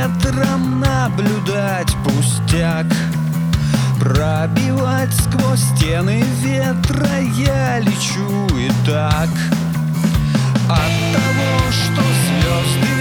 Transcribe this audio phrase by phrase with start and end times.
[0.00, 2.86] ветром наблюдать пустяк
[3.98, 9.28] Пробивать сквозь стены ветра я лечу и так.
[10.68, 12.99] От того, что звезды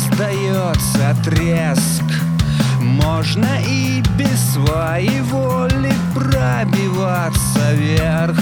[0.00, 2.04] остается треск.
[2.80, 8.38] Можно и без своей воли пробиваться вверх.